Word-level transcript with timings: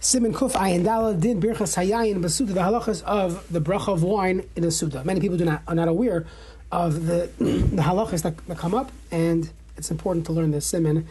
Siman 0.00 0.32
Kuf 0.32 0.52
Ayin 0.52 0.82
Dala 0.82 1.12
Din 1.12 1.42
Birchas 1.42 1.76
Hayayin 1.76 2.22
Basuda, 2.22 2.54
the 2.54 2.60
halachas 2.60 3.02
of 3.02 3.46
the 3.52 3.60
bracha 3.60 3.92
of 3.92 4.02
wine 4.02 4.42
in 4.56 4.64
a 4.64 4.70
Suda. 4.70 5.04
Many 5.04 5.20
people 5.20 5.36
do 5.36 5.44
not 5.44 5.62
are 5.68 5.74
not 5.74 5.88
aware 5.88 6.24
of 6.72 7.04
the 7.04 7.30
the 7.38 7.82
halachas 7.82 8.22
that, 8.22 8.34
that 8.46 8.56
come 8.56 8.72
up, 8.72 8.92
and 9.10 9.50
it's 9.76 9.90
important 9.90 10.24
to 10.24 10.32
learn 10.32 10.52
the 10.52 10.58
Siman 10.58 11.04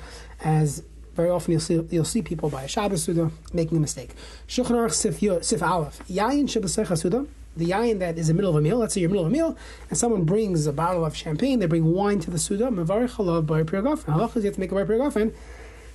as 0.43 0.81
very 1.13 1.29
often 1.29 1.51
you'll 1.51 1.61
see 1.61 1.85
you'll 1.91 2.03
see 2.03 2.23
people 2.23 2.49
by 2.49 2.63
a 2.63 2.67
Shabbos 2.67 3.03
Suda 3.03 3.29
making 3.53 3.77
a 3.77 3.79
mistake. 3.79 4.15
Shulchan 4.47 4.71
Aruch 4.71 5.43
Sif, 5.43 5.61
Aleph 5.61 5.99
Yayin 6.07 6.45
Shabbasecha 6.45 6.97
Suda. 6.97 7.27
The 7.57 7.67
yayin 7.67 7.99
that 7.99 8.17
is 8.17 8.29
in 8.29 8.37
the 8.37 8.41
middle 8.41 8.51
of 8.51 8.57
a 8.57 8.61
meal. 8.61 8.77
Let's 8.77 8.95
say 8.95 9.01
you're 9.01 9.09
in 9.09 9.15
the 9.15 9.21
middle 9.21 9.27
of 9.27 9.31
a 9.31 9.53
meal, 9.53 9.57
and 9.89 9.99
someone 9.99 10.23
brings 10.23 10.65
a 10.65 10.73
bottle 10.73 11.05
of 11.05 11.15
champagne. 11.15 11.59
They 11.59 11.67
bring 11.67 11.93
wine 11.93 12.19
to 12.21 12.31
the 12.31 12.39
Suda. 12.39 12.65
Mavarich 12.65 13.17
Halav 13.17 13.45
by 13.45 13.61
Pirgafen. 13.61 14.05
Halachas 14.05 14.37
you 14.37 14.41
have 14.43 14.55
to 14.55 14.59
make 14.59 14.71
a 14.71 14.75
by 14.75 14.83
Pirgafen. 14.83 15.31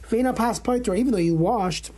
Veina 0.08 0.36
pas 0.36 0.60
or 0.88 0.94
even 0.94 1.10
though 1.10 1.18
you 1.18 1.34
washed 1.34 1.90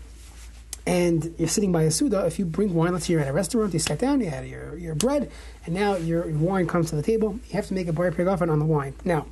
and 0.87 1.34
you're 1.39 1.48
sitting 1.48 1.73
by 1.73 1.82
a 1.82 1.91
Suda, 1.91 2.25
if 2.27 2.39
you 2.39 2.45
bring 2.45 2.72
wine, 2.72 2.93
let's 2.93 3.07
say 3.07 3.14
you're 3.14 3.22
at 3.22 3.29
a 3.29 3.32
restaurant, 3.32 3.72
you 3.72 3.81
sat 3.81 3.99
down, 3.99 4.21
you 4.21 4.31
had 4.31 4.46
your, 4.46 4.76
your 4.79 4.95
bread, 4.95 5.31
and 5.64 5.75
now 5.75 5.96
your 5.96 6.26
wine 6.29 6.67
comes 6.67 6.90
to 6.90 6.96
the 6.96 7.03
table, 7.03 7.40
you 7.49 7.54
have 7.54 7.67
to 7.67 7.75
make 7.75 7.89
a 7.89 7.93
bar 7.93 8.11
pegafen 8.12 8.50
on 8.50 8.61
the 8.61 8.64
wine. 8.64 8.95
Now, 9.04 9.26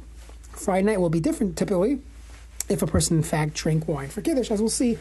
Friday 0.50 0.86
night 0.86 1.00
will 1.00 1.10
be 1.10 1.20
different 1.20 1.56
typically 1.56 2.00
if 2.68 2.82
a 2.82 2.86
person 2.86 3.16
in 3.16 3.22
fact 3.22 3.54
drank 3.54 3.86
wine 3.86 4.08
for 4.08 4.20
Kiddush, 4.20 4.50
as 4.50 4.60
we'll 4.60 4.70
see 4.70 4.98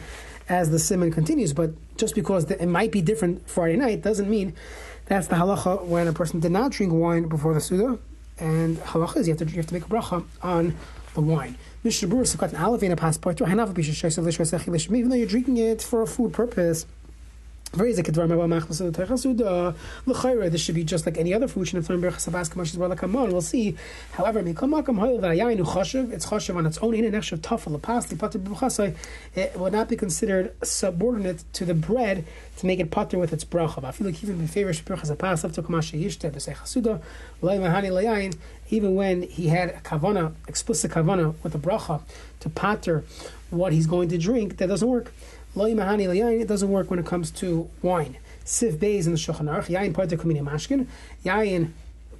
as 0.48 0.70
the 0.70 0.76
siman 0.76 1.12
continues. 1.12 1.52
But 1.52 1.72
just 1.96 2.14
because 2.14 2.50
it 2.50 2.66
might 2.66 2.92
be 2.92 3.02
different 3.02 3.48
Friday 3.48 3.76
night 3.76 4.02
doesn't 4.02 4.28
mean 4.28 4.54
that's 5.06 5.26
the 5.26 5.36
halacha 5.36 5.84
when 5.84 6.06
a 6.06 6.12
person 6.12 6.40
did 6.40 6.52
not 6.52 6.72
drink 6.72 6.92
wine 6.92 7.28
before 7.28 7.54
the 7.54 7.60
Suda. 7.60 7.98
And 8.38 8.78
halacha 8.78 9.18
is 9.18 9.28
you 9.28 9.34
have 9.34 9.46
to, 9.46 9.50
you 9.50 9.56
have 9.56 9.66
to 9.66 9.74
make 9.74 9.84
a 9.84 9.88
bracha 9.88 10.24
on 10.42 10.76
the 11.14 11.20
wine. 11.20 11.56
Even 14.98 15.10
though 15.10 15.16
you're 15.16 15.26
drinking 15.26 15.56
it 15.56 15.82
for 15.82 16.02
a 16.02 16.06
food 16.06 16.32
purpose, 16.32 16.86
this 20.50 20.60
should 20.60 20.74
be 20.74 20.84
just 20.84 21.06
like 21.06 21.18
any 21.18 21.34
other 21.34 21.48
food. 21.48 21.72
We'll 21.72 23.40
see. 23.42 23.76
However, 24.12 24.38
it's 24.40 24.60
chashiv 26.26 26.56
on 26.56 26.66
its 26.66 26.78
own. 26.78 26.94
In 26.94 27.04
an 27.04 27.14
extra 27.14 27.38
tafel, 27.38 28.94
it 29.34 29.58
will 29.58 29.70
not 29.70 29.88
be 29.88 29.96
considered 29.96 30.54
subordinate 30.62 31.44
to 31.54 31.64
the 31.64 31.74
bread 31.74 32.24
to 32.58 32.66
make 32.66 32.78
it 32.78 32.90
pater 32.90 33.18
with 33.18 33.32
its 33.32 33.44
bracha. 33.44 33.82
Even 38.70 38.94
when 38.94 39.22
he 39.22 39.48
had 39.48 39.68
a 39.68 39.80
kavana, 39.80 40.32
explicit 40.48 40.90
kavana 40.92 41.34
with 41.42 41.52
the 41.52 41.58
bracha 41.58 42.00
to 42.40 42.48
pater 42.48 43.04
what 43.50 43.72
he's 43.72 43.86
going 43.86 44.08
to 44.08 44.18
drink, 44.18 44.56
that 44.58 44.68
doesn't 44.68 44.88
work. 44.88 45.12
It 45.56 46.48
doesn't 46.48 46.68
work 46.68 46.90
when 46.90 46.98
it 46.98 47.06
comes 47.06 47.30
to 47.32 47.70
wine. 47.82 48.16
Siv 48.44 48.76
Beis 48.76 49.06
in 49.06 49.12
the 49.12 49.18
Shulchan 49.18 49.48
Aruch, 49.48 49.66
Yain 49.66 49.94
Pater 49.94 50.16
Kumini 50.16 50.42
Mashkin, 50.42 50.86
Yain 51.24 51.70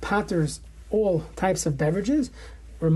paters 0.01 0.61
all 0.91 1.25
types 1.37 1.67
of 1.67 1.77
beverages. 1.77 2.31
So 2.81 2.89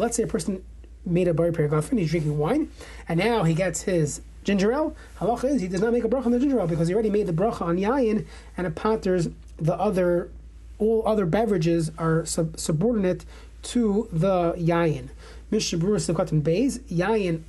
let's 0.00 0.16
say 0.16 0.22
a 0.22 0.26
person 0.26 0.64
made 1.04 1.28
a 1.28 1.34
bar 1.34 1.50
perigafin, 1.50 1.98
he's 1.98 2.10
drinking 2.10 2.38
wine, 2.38 2.70
and 3.08 3.18
now 3.18 3.44
he 3.44 3.54
gets 3.54 3.82
his 3.82 4.20
ginger 4.44 4.72
ale. 4.72 4.96
Halacha 5.18 5.44
is 5.44 5.60
he 5.60 5.68
does 5.68 5.80
not 5.80 5.92
make 5.92 6.04
a 6.04 6.08
bracha 6.08 6.26
on 6.26 6.32
the 6.32 6.38
ginger 6.38 6.58
ale 6.60 6.66
because 6.66 6.88
he 6.88 6.94
already 6.94 7.10
made 7.10 7.26
the 7.26 7.32
bracha 7.32 7.62
on 7.62 7.76
yayin, 7.76 8.26
and 8.56 8.66
it 8.66 8.74
paters 8.74 9.28
the 9.58 9.74
other, 9.74 10.30
all 10.78 11.02
other 11.06 11.26
beverages 11.26 11.90
are 11.98 12.24
sub- 12.24 12.58
subordinate 12.58 13.24
to 13.62 14.08
the 14.12 14.52
yayin. 14.54 15.08
Mishabur 15.50 15.96
Sivkatan 15.98 16.42
Beis, 16.42 16.78
yayin 16.90 17.42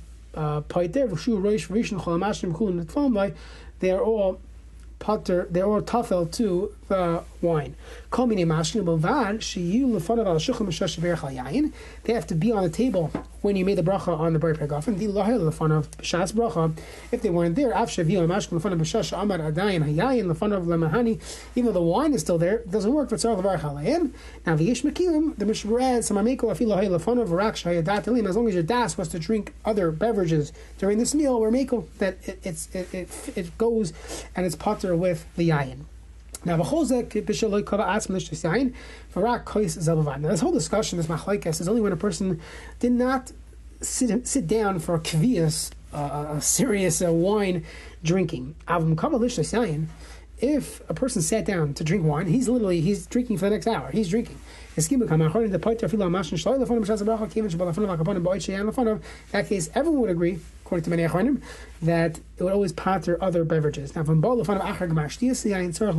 they 3.80 3.90
are 3.90 4.00
all 4.00 4.40
potter, 4.98 5.48
they're 5.50 5.64
all 5.64 5.82
tafel 5.82 6.30
to 6.30 6.72
the 6.88 7.22
wine. 7.40 7.74
They 12.04 12.12
have 12.12 12.26
to 12.26 12.34
be 12.34 12.52
on 12.52 12.62
the 12.62 12.70
table 12.70 13.10
when 13.42 13.56
you 13.56 13.64
made 13.64 13.78
the 13.78 13.82
bracha 13.82 14.18
on 14.18 14.32
the 14.32 14.38
bar 14.38 14.54
pegafen. 14.54 14.98
The 14.98 15.52
fun 15.52 15.72
of 15.72 15.90
shas 15.98 16.32
bracha. 16.32 16.76
If 17.12 17.22
they 17.22 17.30
weren't 17.30 17.56
there, 17.56 17.70
af 17.70 17.90
shavil 17.90 18.26
mashkin 18.26 18.60
b'shash 18.60 19.20
amar 19.20 19.38
adayin 19.38 19.84
hayayin 19.84 20.30
of 20.30 20.64
lemahani. 20.64 21.20
Even 21.54 21.66
though 21.66 21.80
the 21.80 21.82
wine 21.82 22.14
is 22.14 22.20
still 22.20 22.38
there, 22.38 22.56
it 22.56 22.70
doesn't 22.70 22.92
work. 22.92 23.10
But 23.10 23.20
tzar 23.20 23.36
levar 23.36 23.60
chalayim. 23.60 24.12
Now 24.46 24.56
v'yish 24.56 24.82
mekilim 24.82 25.36
the 25.36 25.44
mishmur 25.44 25.82
adds 25.82 26.10
samameko 26.10 26.52
afil 26.52 27.00
fun 27.00 27.18
of 27.18 27.32
rak 27.32 27.54
shayadat. 27.54 28.28
As 28.28 28.36
long 28.36 28.48
as 28.48 28.54
your 28.54 28.62
das 28.62 28.98
was 28.98 29.08
to 29.08 29.18
drink 29.18 29.54
other 29.64 29.90
beverages 29.90 30.52
during 30.78 30.98
this 30.98 31.14
meal, 31.14 31.40
we're 31.40 31.50
meko 31.50 31.86
that 31.98 32.16
it, 32.26 32.40
it's 32.42 32.74
it, 32.74 32.92
it, 32.94 33.08
it 33.36 33.58
goes 33.58 33.92
and 34.36 34.46
it's 34.46 34.56
potter 34.56 34.96
with 34.96 35.26
the 35.36 35.48
yayin. 35.48 35.84
Now, 36.44 36.56
this 36.56 36.68
whole 40.40 40.52
discussion, 40.52 40.96
this 40.96 41.06
machlekes, 41.06 41.60
is 41.60 41.68
only 41.68 41.82
when 41.82 41.92
a 41.92 41.96
person 41.96 42.40
did 42.78 42.92
not 42.92 43.32
sit 43.82 44.26
sit 44.26 44.46
down 44.46 44.78
for 44.78 44.94
a 44.94 45.00
kvias, 45.00 45.70
uh, 45.92 46.36
a 46.36 46.40
serious 46.40 47.02
uh, 47.02 47.12
wine 47.12 47.64
drinking. 48.02 48.54
If 50.38 50.80
a 50.88 50.94
person 50.94 51.20
sat 51.20 51.44
down 51.44 51.74
to 51.74 51.84
drink 51.84 52.04
wine, 52.04 52.26
he's 52.26 52.48
literally 52.48 52.80
he's 52.80 53.06
drinking 53.06 53.36
for 53.36 53.44
the 53.46 53.50
next 53.50 53.66
hour. 53.66 53.90
He's 53.90 54.08
drinking. 54.08 54.38
In 54.76 54.82
that 59.32 59.46
case, 59.48 59.70
everyone 59.74 60.00
would 60.00 60.10
agree 60.10 60.38
according 60.70 60.84
to 60.84 60.90
many 60.90 61.02
achronim, 61.02 61.42
that 61.82 62.20
it 62.38 62.44
would 62.44 62.52
always 62.52 62.72
pater 62.72 63.18
other 63.20 63.42
beverages. 63.44 63.96
Now, 63.96 64.04
from 64.04 64.22
Gmashtias, 64.22 65.44
Yain 65.50 65.70
Tzorach 65.72 65.98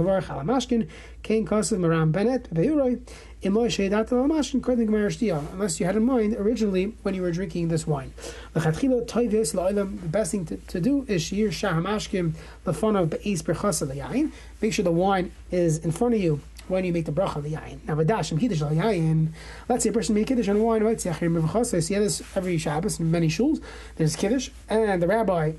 unless 5.53 5.79
you 5.79 5.85
had 5.85 5.95
in 5.95 6.05
mind 6.05 6.35
originally 6.35 6.93
when 7.01 7.13
you 7.15 7.21
were 7.21 7.31
drinking 7.31 7.67
this 7.67 7.85
wine. 7.85 8.13
The 8.53 9.89
best 10.05 10.31
thing 10.31 10.45
to, 10.45 10.55
to 10.55 10.79
do 10.79 11.05
is 11.09 11.23
Shir 11.23 11.51
Shah 11.51 11.73
Mashkim 11.73 12.33
Lefanav 12.65 13.09
Be'ez 13.09 13.41
Berchasa. 13.41 14.31
Make 14.61 14.73
sure 14.73 14.83
the 14.83 14.91
wine 14.91 15.33
is 15.49 15.79
in 15.79 15.91
front 15.91 16.13
of 16.13 16.21
you 16.21 16.39
when 16.71 16.85
you 16.85 16.93
make 16.93 17.05
the 17.05 17.11
bracha 17.11 17.43
the 17.43 17.53
yain. 17.53 17.79
Now, 17.87 17.95
v'dash 17.95 18.39
kiddush 18.39 18.61
al 18.61 18.69
yain. 18.69 19.29
Let's 19.69 19.83
say 19.83 19.89
a 19.89 19.93
person 19.93 20.15
made 20.15 20.25
kiddush 20.27 20.47
on 20.49 20.59
wine, 20.61 20.83
right? 20.83 20.99
So 20.99 21.09
you 21.11 21.81
see 21.81 21.95
this 21.95 22.23
every 22.35 22.57
Shabbos 22.57 22.99
in 22.99 23.11
many 23.11 23.27
shuls. 23.27 23.61
There's 23.97 24.15
kiddush, 24.15 24.49
and 24.69 25.01
the 25.01 25.07
rabbi, 25.07 25.53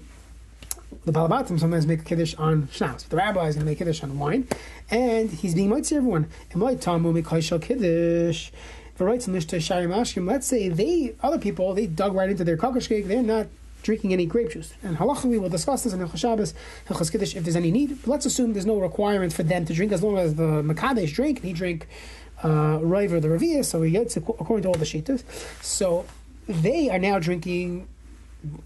the 1.05 1.13
balabatim 1.13 1.61
sometimes 1.61 1.87
make 1.87 2.01
a 2.01 2.05
kiddush 2.05 2.35
on 2.37 2.69
schnapps. 2.73 3.05
The 3.05 3.17
rabbi 3.17 3.47
is 3.47 3.55
going 3.55 3.67
to 3.67 3.71
make 3.71 3.79
kiddush 3.79 4.03
on 4.03 4.19
wine, 4.19 4.49
and 4.91 5.31
he's 5.31 5.55
being 5.55 5.71
mitzvah 5.71 5.97
everyone. 5.97 6.27
And 6.51 6.61
my 6.61 6.75
tamu 6.75 7.13
make 7.13 7.27
kiddush. 7.27 8.51
Let's 8.99 9.27
say 10.47 10.69
they 10.69 11.15
other 11.23 11.39
people 11.39 11.75
they 11.75 11.87
dug 11.87 12.15
right 12.15 12.29
into 12.31 12.45
their 12.45 12.57
cake. 12.57 13.07
They're 13.09 13.23
not 13.23 13.47
drinking 13.83 14.13
any 14.13 14.27
grape 14.27 14.51
juice. 14.51 14.75
And 14.83 14.97
halacha, 14.97 15.25
we 15.25 15.39
will 15.39 15.49
discuss 15.49 15.85
this 15.85 15.93
in 15.93 16.01
Hilchas 16.01 16.19
Shabbos, 16.19 16.55
Hilchas 16.89 17.11
Kiddush, 17.11 17.37
if 17.37 17.45
there's 17.45 17.57
any 17.57 17.71
need. 17.71 18.01
But 18.03 18.11
let's 18.11 18.27
assume 18.27 18.53
there's 18.53 18.67
no 18.67 18.79
requirement 18.79 19.33
for 19.33 19.43
them 19.43 19.65
to 19.67 19.75
drink 19.75 19.93
as 19.93 20.03
long 20.03 20.19
as 20.19 20.35
the 20.35 20.63
Makadesh 20.63 21.13
drink, 21.13 21.39
and 21.39 21.47
he 21.47 21.53
drink 21.53 21.89
uh, 22.45 22.79
or 22.79 23.21
the 23.21 23.29
Ravia, 23.29 23.65
so 23.65 23.83
he 23.83 23.91
gets 23.91 24.17
according 24.17 24.63
to 24.63 24.69
all 24.69 24.75
the 24.75 24.85
Shitas. 24.85 25.23
So 25.63 26.07
they 26.49 26.91
are 26.91 26.99
now 26.99 27.19
drinking 27.19 27.89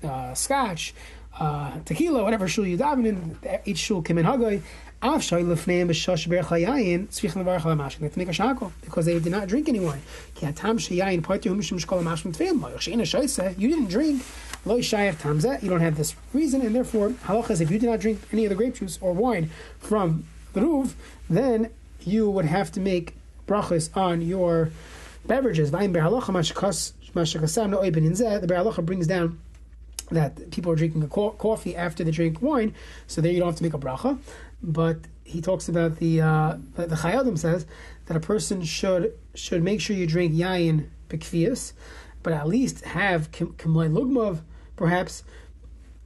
uh, 0.03 0.35
scotch, 0.35 0.95
uh, 1.39 1.79
tequila, 1.85 2.23
whatever 2.23 2.49
shul 2.49 2.67
you 2.67 2.79
daven 2.79 3.07
in, 3.07 3.39
each 3.65 3.79
shul 3.79 4.03
came 4.03 4.19
in 4.19 4.25
Haggai. 4.25 4.59
Because 8.81 9.05
they 9.07 9.19
did 9.19 9.31
not 9.31 9.49
drink 9.49 9.69
any 9.69 9.81
wine. 9.81 10.03
You 13.59 13.69
didn't 13.69 13.89
drink. 13.89 14.23
You 14.65 15.71
don't 15.71 15.81
have 15.81 15.97
this 15.97 16.17
reason, 16.33 16.63
and 16.63 16.75
therefore, 16.75 17.11
halachas, 17.11 17.61
if 17.61 17.71
you 17.71 17.79
did 17.79 17.89
not 17.89 18.01
drink 18.01 18.21
any 18.33 18.47
of 18.47 18.49
the 18.49 18.57
grape 18.57 18.75
juice 18.75 18.99
or 19.01 19.13
wine 19.13 19.51
from 19.79 20.25
the 20.55 20.63
roof, 20.63 20.97
then 21.31 21.71
you 22.01 22.29
would 22.31 22.47
have 22.47 22.73
to 22.73 22.81
make 22.81 23.15
brachas 23.47 23.97
on 23.97 24.23
your 24.23 24.71
beverages. 25.27 25.71
The 25.71 25.79
Halacha 25.79 26.35
brings 28.85 29.07
down 29.07 29.39
that 30.11 30.51
people 30.51 30.71
are 30.73 30.77
drinking 30.77 31.03
a 31.03 31.09
coffee 31.09 31.75
after 31.75 32.05
they 32.05 32.11
drink 32.11 32.41
wine, 32.41 32.75
so 33.07 33.21
there 33.21 33.33
you 33.33 33.41
don't 33.41 33.49
have 33.49 33.57
to 33.57 33.63
make 33.63 33.75
a 33.75 33.79
bracha. 33.79 34.19
But 34.63 34.99
he 35.25 35.41
talks 35.41 35.69
about 35.69 35.97
the 35.97 36.21
uh, 36.21 36.57
the, 36.75 36.87
Chayei 36.87 37.21
Adam 37.21 37.37
says 37.37 37.67
that 38.07 38.17
a 38.17 38.21
person 38.21 38.63
should 38.63 39.13
should 39.35 39.63
make 39.63 39.81
sure 39.81 39.97
you 39.97 40.07
drink 40.07 40.33
yayin 40.33 40.89
bekvius, 41.09 41.73
but 42.23 42.33
at 42.33 42.47
least 42.47 42.85
have 42.85 43.31
kimlay 43.31 43.91
lugmav 43.91 44.41
perhaps. 44.77 45.25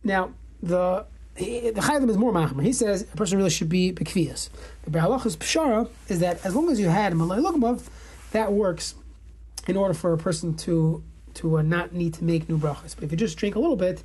Now, 0.03 0.33
the 0.63 1.07
the 1.35 1.73
Chayei 1.75 1.97
Adam 1.97 2.11
is 2.11 2.17
more 2.17 2.33
machmer. 2.33 2.63
He 2.63 2.73
says 2.73 3.03
a 3.03 3.17
person 3.17 3.39
really 3.39 3.51
should 3.51 3.69
be 3.69 3.93
bekvias. 3.93 4.49
The 4.85 4.91
Biur 4.91 5.03
Halacha's 5.03 5.37
pshara 5.37 5.89
is 6.09 6.21
that 6.21 6.45
as 6.45 6.55
long 6.55 6.71
as 6.71 6.81
you 6.81 6.89
had 6.89 7.15
malay 7.15 7.39
lugmav, 7.39 7.87
that 8.33 8.53
works 8.53 8.95
in 9.67 9.77
order 9.77 9.95
for 9.95 10.13
a 10.13 10.19
person 10.19 10.57
to 10.57 11.03
to 11.35 11.59
uh, 11.59 11.63
not 11.63 11.93
need 11.93 12.15
to 12.15 12.25
make 12.25 12.49
new 12.49 12.59
brachas. 12.59 12.95
But 12.95 13.05
if 13.05 13.13
you 13.13 13.17
just 13.17 13.37
drink 13.37 13.55
a 13.55 13.59
little 13.59 13.77
bit, 13.77 14.03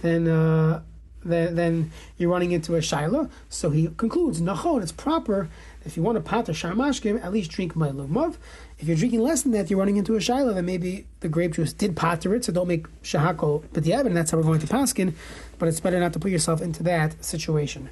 then 0.00 0.28
uh, 0.28 0.82
then, 1.24 1.54
then 1.54 1.92
you're 2.18 2.30
running 2.30 2.52
into 2.52 2.74
a 2.74 2.80
shaila. 2.80 3.30
So 3.48 3.70
he 3.70 3.88
concludes, 3.96 4.40
nachon, 4.40 4.82
it's 4.82 4.92
proper. 4.92 5.48
If 5.84 5.96
you 5.96 6.02
want 6.02 6.16
to 6.16 6.22
pater 6.22 6.52
sharmashkim, 6.52 7.22
at 7.24 7.32
least 7.32 7.50
drink 7.50 7.74
my 7.74 7.88
lugmav. 7.88 8.36
If 8.78 8.88
you're 8.88 8.96
drinking 8.96 9.20
less 9.20 9.42
than 9.42 9.52
that, 9.52 9.70
you're 9.70 9.78
running 9.78 9.96
into 9.96 10.14
a 10.14 10.18
shaila. 10.18 10.54
Then 10.54 10.66
maybe 10.66 11.06
the 11.20 11.28
grape 11.28 11.54
juice 11.54 11.72
did 11.72 11.96
pater 11.96 12.34
it, 12.34 12.44
so 12.44 12.52
don't 12.52 12.68
make 12.68 12.86
shahako 13.02 13.64
but 13.72 13.84
the 13.84 13.92
and 13.92 14.16
that's 14.16 14.30
how 14.30 14.38
we're 14.38 14.44
going 14.44 14.60
to 14.60 14.66
paskin. 14.66 15.14
But 15.58 15.68
it's 15.68 15.80
better 15.80 16.00
not 16.00 16.12
to 16.14 16.18
put 16.18 16.30
yourself 16.30 16.60
into 16.60 16.82
that 16.84 17.24
situation. 17.24 17.90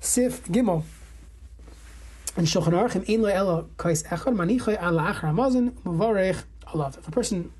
Sif 0.00 0.44
gimel. 0.44 0.84
And 2.36 2.46
Shulchan 2.46 2.72
Aruch, 2.72 3.08
ein 3.08 3.22
lo 3.22 3.28
elo 3.28 3.68
kais 3.76 4.04
echad 4.04 4.34
manichay 4.34 4.80
al 4.80 4.94
la'achar 4.94 5.22
hamazon 5.22 5.72
muvarech 5.84 6.44
alav. 6.68 6.96
If 6.98 7.08
a 7.08 7.10
person 7.10 7.52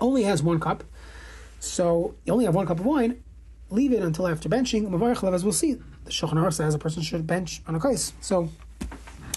only 0.00 0.22
has 0.24 0.42
one 0.42 0.60
cup, 0.60 0.84
so 1.58 2.14
you 2.24 2.32
only 2.32 2.44
have 2.44 2.54
one 2.54 2.66
cup 2.66 2.80
of 2.80 2.86
wine, 2.86 3.22
leave 3.70 3.92
it 3.92 4.02
until 4.02 4.26
after 4.26 4.48
benching. 4.48 5.32
As 5.32 5.44
we'll 5.44 5.52
see, 5.52 5.74
the 6.04 6.10
Shulchan 6.10 6.34
Aruch 6.34 6.54
says 6.54 6.74
a 6.74 6.78
person 6.78 7.02
should 7.02 7.26
bench 7.26 7.62
on 7.66 7.74
a 7.74 7.80
kais. 7.80 8.12
So 8.20 8.48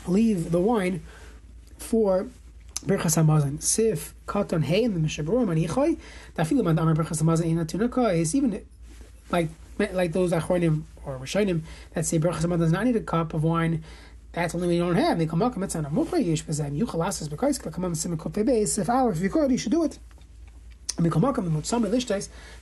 leave 0.08 0.52
the 0.52 0.60
wine 0.60 1.04
for 1.78 2.28
Birchas 2.86 3.22
Hamazon. 3.22 3.62
Sif 3.62 4.14
katan 4.28 4.64
hey 4.64 4.84
in 4.84 4.94
the 4.94 5.00
Mishabur 5.00 5.46
manichoy. 5.46 5.98
Dafilu 6.36 6.64
man 6.64 6.80
amar 6.80 6.96
Birchas 6.96 7.22
Hamazon 7.22 7.46
in 7.46 7.58
atunaka 7.58 8.16
is 8.16 8.36
even 8.36 8.64
like 9.32 9.50
like 9.78 10.12
those 10.12 10.32
achronim 10.32 10.84
or 11.06 11.18
rishonim 11.18 11.62
that 11.94 12.06
say 12.06 12.20
Birchas 12.20 12.46
Hamazon 12.46 12.60
does 12.60 12.72
not 12.72 12.86
need 12.86 12.96
a 12.96 13.02
cup 13.02 13.34
of 13.34 13.44
wine. 13.44 13.84
That's 14.32 14.56
only 14.56 14.78
you 14.78 14.84
don't 14.84 14.96
have. 14.96 15.20
They 15.20 15.28
come 15.28 15.44
up 15.44 15.54
and 15.56 15.64
it's 15.64 15.76
on 15.76 15.86
a 15.86 15.90
mukhri 15.90 16.26
yish 16.26 16.44
bezem. 16.44 16.76
You 16.76 16.86
chalasas 16.88 17.30
because 17.30 17.60
come 17.60 17.86
on 17.86 17.92
beis. 17.94 18.80
If 18.80 18.90
hour 18.90 19.12
if 19.12 19.20
you 19.22 19.30
could, 19.30 19.52
you 19.52 19.58
should 19.58 19.72
do 19.72 19.84
it. 19.84 20.00
The 20.96 21.10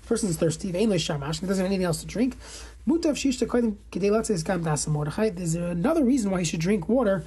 person 0.05 0.29
is 0.29 0.37
thirsty, 0.37 0.69
and 0.69 0.91
doesn't 0.91 1.47
have 1.47 1.59
anything 1.59 1.83
else 1.83 2.01
to 2.01 2.07
drink. 2.07 2.37
There's 2.87 3.25
another 5.55 6.03
reason 6.03 6.31
why 6.31 6.39
you 6.39 6.45
should 6.45 6.59
drink 6.59 6.89
water, 6.89 7.23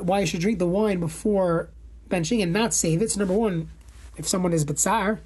why 0.00 0.20
you 0.20 0.26
should 0.26 0.40
drink 0.40 0.58
the 0.58 0.66
wine 0.66 1.00
before 1.00 1.70
benching 2.08 2.42
and 2.42 2.52
not 2.52 2.74
save 2.74 3.02
it. 3.02 3.10
So, 3.10 3.20
number 3.20 3.34
one, 3.34 3.70
if 4.16 4.28
someone 4.28 4.52
is 4.52 4.64
Batsar, 4.64 5.20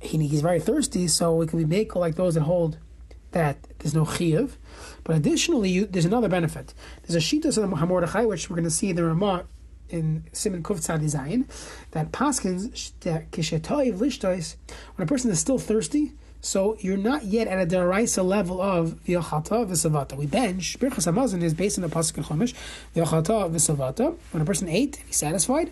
he, 0.00 0.26
he's 0.26 0.40
very 0.40 0.60
thirsty, 0.60 1.08
so 1.08 1.42
it 1.42 1.48
can 1.48 1.58
be 1.58 1.64
make 1.64 1.94
like 1.94 2.14
those 2.14 2.34
that 2.34 2.42
hold 2.42 2.78
that 3.32 3.58
there's 3.78 3.94
no 3.94 4.04
chiyuv. 4.04 4.52
But 5.04 5.16
additionally, 5.16 5.70
you, 5.70 5.86
there's 5.86 6.04
another 6.04 6.28
benefit. 6.28 6.74
There's 7.02 7.16
a 7.16 7.18
shita 7.18 7.46
of 7.46 7.70
Hamordechai, 7.70 8.26
which 8.26 8.48
we're 8.48 8.56
going 8.56 8.64
to 8.64 8.70
see 8.70 8.90
in 8.90 8.96
the 8.96 9.04
Ramah 9.04 9.44
in 9.92 10.24
Siman 10.32 10.62
Kuf 10.62 11.00
design 11.00 11.46
that 11.92 12.10
Paskins 12.12 12.92
that 13.00 13.30
kishetoiv 13.30 13.98
lishtois 13.98 14.56
when 14.96 15.06
a 15.06 15.08
person 15.08 15.30
is 15.30 15.38
still 15.38 15.58
thirsty. 15.58 16.12
So 16.44 16.76
you're 16.80 16.96
not 16.96 17.24
yet 17.24 17.46
at 17.46 17.62
a 17.62 17.66
deraisa 17.66 18.24
level 18.24 18.60
of 18.60 18.98
v'yachata 19.06 19.64
v'savata. 19.64 20.16
We 20.16 20.26
bench 20.26 20.76
birchas 20.80 21.42
is 21.42 21.54
based 21.54 21.78
on 21.78 21.82
the 21.82 21.94
pasuk 21.94 22.18
in 22.18 22.24
Chumash 22.24 22.54
v'yachata 22.96 23.50
v'savata. 23.50 24.16
When 24.32 24.42
a 24.42 24.44
person 24.44 24.68
ate, 24.68 24.96
he's 25.06 25.16
satisfied. 25.16 25.70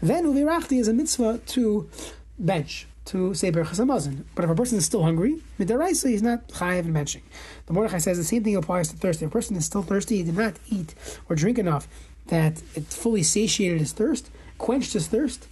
Then 0.00 0.26
uvirachti 0.26 0.78
is 0.78 0.86
a 0.86 0.92
mitzvah 0.92 1.38
to 1.38 1.90
bench 2.38 2.86
to 3.06 3.34
say 3.34 3.50
hamazon. 3.50 4.24
But 4.34 4.44
if 4.44 4.50
a 4.50 4.54
person 4.54 4.78
is 4.78 4.84
still 4.84 5.02
hungry, 5.02 5.42
midaraisa 5.58 6.10
he's 6.10 6.22
not 6.22 6.46
chayiv 6.48 6.80
and 6.80 6.94
benching. 6.94 7.22
The 7.66 7.72
Mordechai 7.72 7.98
says 7.98 8.16
the 8.16 8.24
same 8.24 8.44
thing 8.44 8.54
applies 8.54 8.88
to 8.88 8.96
thirsty. 8.96 9.24
If 9.24 9.30
a 9.30 9.32
person 9.32 9.56
is 9.56 9.64
still 9.64 9.82
thirsty, 9.82 10.18
he 10.18 10.22
did 10.22 10.36
not 10.36 10.54
eat 10.70 10.94
or 11.28 11.34
drink 11.34 11.58
enough 11.58 11.88
that 12.32 12.62
it 12.74 12.84
fully 12.84 13.22
satiated 13.22 13.78
his 13.78 13.92
thirst, 13.92 14.30
quenched 14.56 14.94
his 14.94 15.06
thirst. 15.06 15.48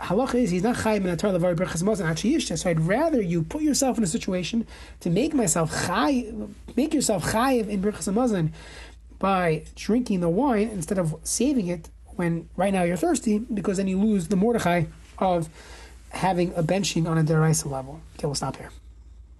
Halacha 0.00 0.34
is 0.34 0.50
he's 0.50 0.64
not 0.64 0.74
chayiv 0.74 0.96
in 0.96 1.16
atar 1.16 1.32
levar 1.32 1.54
berachas 1.54 1.84
mazon 1.84 2.58
So 2.58 2.68
I'd 2.68 2.80
rather 2.80 3.22
you 3.22 3.44
put 3.44 3.62
yourself 3.62 3.98
in 3.98 4.02
a 4.02 4.06
situation 4.08 4.66
to 4.98 5.10
make 5.10 5.32
myself 5.32 5.70
chayiv, 5.86 6.50
make 6.74 6.92
yourself 6.92 7.22
chayiv 7.32 7.68
in 7.68 7.80
berachas 7.80 8.12
mazon 8.12 8.50
by 9.20 9.62
drinking 9.76 10.18
the 10.18 10.28
wine 10.28 10.68
instead 10.68 10.98
of 10.98 11.14
saving 11.22 11.68
it 11.68 11.88
when 12.16 12.48
right 12.56 12.72
now 12.72 12.82
you're 12.82 12.96
thirsty, 12.96 13.38
because 13.38 13.76
then 13.76 13.86
you 13.86 14.00
lose 14.00 14.26
the 14.26 14.34
Mordechai 14.34 14.86
of 15.18 15.48
having 16.10 16.52
a 16.54 16.64
benching 16.64 17.06
on 17.08 17.16
a 17.16 17.22
deraisa 17.22 17.70
level. 17.70 18.00
Okay, 18.16 18.26
we'll 18.26 18.34
stop 18.34 18.56
here. 18.56 18.70